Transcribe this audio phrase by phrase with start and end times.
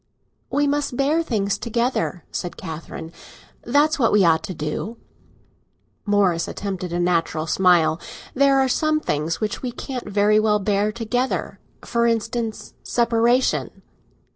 [0.49, 3.11] "We must bear things together," said Catherine.
[3.65, 4.97] "That's what we ought to do."
[6.07, 8.01] Morris attempted a natural smile.
[8.33, 13.83] "There are some things which we can't very well bear together—for instance, separation."